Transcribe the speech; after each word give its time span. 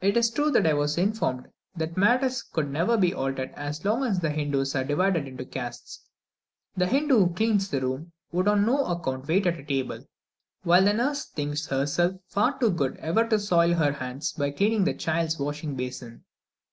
It 0.00 0.16
is 0.16 0.30
true 0.30 0.52
that 0.52 0.68
I 0.68 0.72
was 0.72 0.96
informed 0.96 1.48
that 1.74 1.96
matters 1.96 2.44
could 2.44 2.70
never 2.70 2.96
be 2.96 3.12
altered 3.12 3.50
as 3.56 3.84
long 3.84 4.04
as 4.04 4.20
the 4.20 4.30
Hindoos 4.30 4.72
were 4.72 4.84
divided 4.84 5.26
into 5.26 5.44
castes. 5.44 6.06
The 6.76 6.86
Hindoo 6.86 7.18
who 7.26 7.34
cleans 7.34 7.68
the 7.68 7.80
room 7.80 8.12
would 8.30 8.46
on 8.46 8.64
no 8.64 8.84
account 8.86 9.26
wait 9.26 9.48
at 9.48 9.66
table, 9.66 10.06
while 10.62 10.84
the 10.84 10.92
nurse 10.92 11.24
thinks 11.24 11.66
herself 11.66 12.14
far 12.28 12.56
too 12.60 12.70
good 12.70 12.98
ever 12.98 13.26
to 13.26 13.40
soil 13.40 13.74
her 13.74 13.90
hands 13.94 14.30
by 14.32 14.52
cleaning 14.52 14.84
the 14.84 14.94
child's 14.94 15.40
washing 15.40 15.74
basin. 15.74 16.22